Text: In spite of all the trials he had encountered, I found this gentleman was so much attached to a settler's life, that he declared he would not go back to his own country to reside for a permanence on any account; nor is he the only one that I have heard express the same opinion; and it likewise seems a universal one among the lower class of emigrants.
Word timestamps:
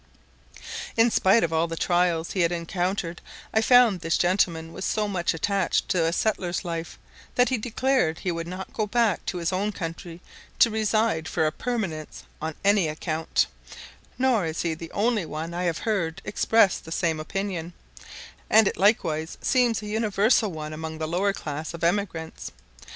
In 0.97 1.11
spite 1.11 1.43
of 1.43 1.53
all 1.53 1.67
the 1.67 1.77
trials 1.77 2.31
he 2.31 2.39
had 2.41 2.51
encountered, 2.51 3.21
I 3.53 3.61
found 3.61 3.99
this 3.99 4.17
gentleman 4.17 4.73
was 4.73 4.83
so 4.83 5.07
much 5.07 5.35
attached 5.35 5.89
to 5.89 6.07
a 6.07 6.11
settler's 6.11 6.65
life, 6.65 6.97
that 7.35 7.49
he 7.49 7.59
declared 7.59 8.17
he 8.17 8.31
would 8.31 8.47
not 8.47 8.73
go 8.73 8.87
back 8.87 9.23
to 9.27 9.37
his 9.37 9.53
own 9.53 9.71
country 9.71 10.19
to 10.57 10.71
reside 10.71 11.27
for 11.27 11.45
a 11.45 11.51
permanence 11.51 12.23
on 12.41 12.55
any 12.65 12.87
account; 12.87 13.45
nor 14.17 14.43
is 14.47 14.63
he 14.63 14.73
the 14.73 14.91
only 14.91 15.23
one 15.27 15.51
that 15.51 15.59
I 15.59 15.63
have 15.65 15.77
heard 15.77 16.19
express 16.25 16.79
the 16.79 16.91
same 16.91 17.19
opinion; 17.19 17.73
and 18.49 18.67
it 18.67 18.77
likewise 18.77 19.37
seems 19.39 19.83
a 19.83 19.85
universal 19.85 20.51
one 20.51 20.73
among 20.73 20.97
the 20.97 21.07
lower 21.07 21.31
class 21.31 21.75
of 21.75 21.83
emigrants. 21.83 22.51